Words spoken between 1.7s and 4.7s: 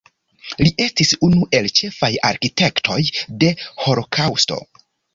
ĉefaj arkitektoj de holokaŭsto.